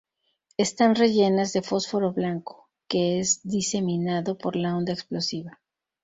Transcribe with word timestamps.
Están 0.57 0.95
rellenas 0.95 1.53
de 1.53 1.61
fósforo 1.61 2.11
blanco, 2.11 2.67
que 2.87 3.19
es 3.19 3.41
diseminado 3.43 4.35
por 4.35 4.55
la 4.55 4.75
onda 4.75 4.93
explosiva. 4.93 5.61